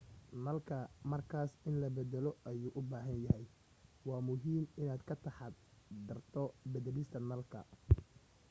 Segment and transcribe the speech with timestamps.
[0.43, 0.77] nalku
[1.11, 3.45] markaas in la baddalo ayuu u baahan yahay
[4.07, 7.59] waa muhiim inaad ka taxaddarto beddelista nalka